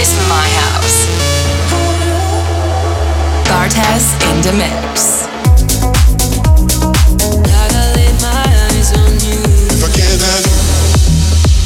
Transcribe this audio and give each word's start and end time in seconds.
is 0.00 0.14
my 0.28 0.48
house. 0.62 0.98
Bartes 3.48 4.06
in 4.30 4.36
the 4.46 4.52
mix. 4.52 5.26
If 9.70 9.82
I 9.82 9.90
can't 9.96 10.22
have 10.28 10.44
you, 10.46 10.58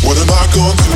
what 0.07 0.17
am 0.23 0.31
I 0.31 0.43
gonna 0.55 0.77
do? 0.83 0.95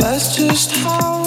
That's 0.00 0.26
just 0.36 0.70
how 0.76 1.17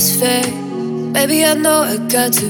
Just 0.00 0.18
fake. 0.18 0.54
Maybe 1.12 1.44
I 1.44 1.52
know 1.52 1.82
I 1.82 1.98
got 1.98 2.32
to 2.40 2.46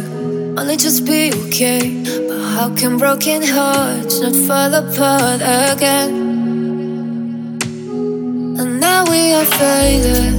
only 0.56 0.76
just 0.76 1.04
be 1.04 1.32
okay. 1.46 2.00
But 2.28 2.40
how 2.54 2.72
can 2.76 2.96
broken 2.96 3.42
hearts 3.42 4.20
not 4.20 4.36
fall 4.46 4.72
apart 4.72 5.40
again? 5.42 6.10
And 8.60 8.78
now 8.78 9.02
we 9.10 9.32
are 9.34 9.44
faded, 9.58 10.32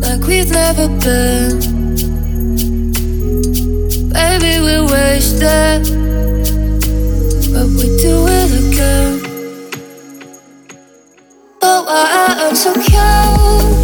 like 0.00 0.22
we've 0.28 0.52
never 0.52 0.86
been. 1.02 1.58
Baby, 4.14 4.52
we're 4.64 4.86
wasted, 4.94 5.82
but 7.52 7.66
we 7.78 7.86
do 8.06 8.14
it 8.38 8.50
again. 8.62 9.12
Oh, 11.62 11.84
I 11.88 12.46
am 12.46 12.54
so 12.54 12.72
cute. 12.74 13.79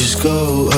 just 0.00 0.22
go 0.22 0.69